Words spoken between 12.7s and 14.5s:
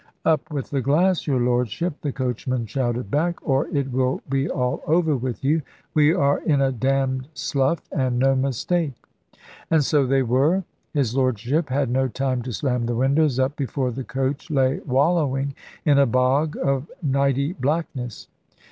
the windows up, before the coach